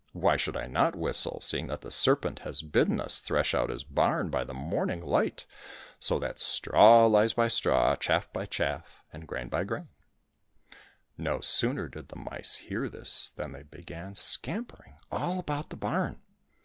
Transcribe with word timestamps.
"Why 0.12 0.36
should 0.36 0.56
I 0.56 0.66
not 0.66 0.96
whistle, 0.96 1.40
seeing 1.40 1.68
that 1.68 1.82
the 1.82 1.92
serpent 1.92 2.40
has 2.40 2.62
bidden 2.62 3.00
us 3.00 3.20
thresh 3.20 3.54
out 3.54 3.70
his 3.70 3.84
barn 3.84 4.28
by 4.28 4.42
the 4.42 4.52
morning 4.52 5.00
light, 5.06 5.46
so 6.00 6.18
that 6.18 6.40
straw 6.40 7.06
lies 7.06 7.34
by 7.34 7.46
straw, 7.46 7.94
chaff 7.94 8.32
by 8.32 8.44
chaff, 8.44 9.04
and 9.12 9.28
grain 9.28 9.48
by 9.48 9.62
grain?" 9.62 9.86
No 11.26 11.38
sooner 11.40 11.86
did 11.86 12.08
the 12.08 12.16
mice 12.16 12.56
hear 12.56 12.88
this 12.88 13.30
than 13.30 13.52
they 13.52 13.62
began 13.62 14.16
scampering 14.16 14.98
all 15.12 15.38
about 15.38 15.70
the 15.70 15.76
barn 15.76 16.20